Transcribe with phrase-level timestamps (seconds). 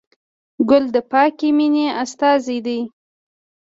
[0.69, 2.79] ګل د پاکې مینې استازی دی.